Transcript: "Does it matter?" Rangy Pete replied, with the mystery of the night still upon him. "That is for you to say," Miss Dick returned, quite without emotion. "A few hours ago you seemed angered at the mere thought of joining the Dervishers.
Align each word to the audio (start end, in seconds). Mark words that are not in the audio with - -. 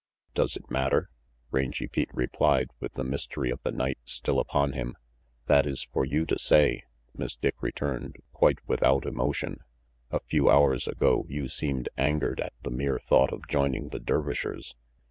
"Does 0.33 0.55
it 0.57 0.71
matter?" 0.71 1.11
Rangy 1.51 1.87
Pete 1.87 2.09
replied, 2.11 2.69
with 2.79 2.93
the 2.93 3.03
mystery 3.03 3.51
of 3.51 3.61
the 3.61 3.69
night 3.71 3.99
still 4.05 4.39
upon 4.39 4.73
him. 4.73 4.95
"That 5.45 5.67
is 5.67 5.87
for 5.93 6.05
you 6.05 6.25
to 6.25 6.39
say," 6.39 6.85
Miss 7.13 7.35
Dick 7.35 7.61
returned, 7.61 8.15
quite 8.33 8.57
without 8.67 9.05
emotion. 9.05 9.59
"A 10.09 10.19
few 10.19 10.49
hours 10.49 10.87
ago 10.87 11.27
you 11.29 11.47
seemed 11.47 11.87
angered 11.99 12.39
at 12.39 12.53
the 12.63 12.71
mere 12.71 12.97
thought 12.97 13.31
of 13.31 13.47
joining 13.47 13.89
the 13.89 13.99
Dervishers. 13.99 14.73